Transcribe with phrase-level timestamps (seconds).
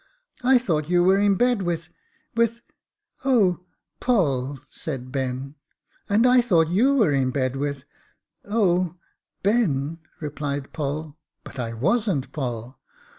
[0.43, 1.89] I thought you were in bed with—
[2.35, 2.61] with—
[3.23, 3.65] oh!
[3.99, 5.53] Poll!' said Ben.
[6.09, 7.83] "'And I thought you were in bed with—
[8.45, 8.95] oh!
[9.43, 9.99] Ben!
[10.09, 11.17] * replied Poll.
[11.43, 12.31] "'But I wasn't.
[12.31, 12.79] Poll.'